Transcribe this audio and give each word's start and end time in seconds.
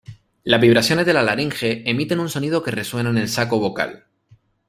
Las 0.43 0.59
vibraciones 0.59 1.05
de 1.05 1.13
la 1.13 1.21
laringe 1.21 1.87
emiten 1.87 2.19
un 2.19 2.27
sonido 2.27 2.63
que 2.63 2.71
resuena 2.71 3.11
en 3.11 3.19
el 3.19 3.29
saco 3.29 3.59
vocal. 3.59 4.05